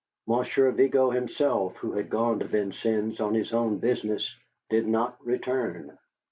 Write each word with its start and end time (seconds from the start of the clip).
Monsieur 0.25 0.71
Vigo 0.71 1.11
himself, 1.11 1.75
who 1.77 1.91
had 1.91 2.09
gone 2.09 2.39
to 2.39 2.47
Vincennes 2.47 3.19
on 3.19 3.35
his 3.35 3.53
own 3.53 3.77
business, 3.77 4.35
did 4.71 4.87
not 4.87 5.23
return. 5.23 5.95